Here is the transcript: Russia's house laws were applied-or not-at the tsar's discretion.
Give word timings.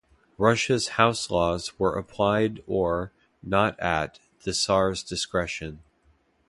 Russia's 0.39 0.87
house 0.97 1.29
laws 1.29 1.77
were 1.77 1.95
applied-or 1.95 3.11
not-at 3.43 4.17
the 4.45 4.51
tsar's 4.51 5.03
discretion. 5.03 5.83